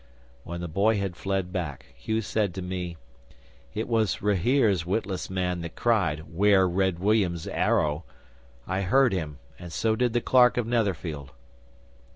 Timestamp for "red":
6.67-6.97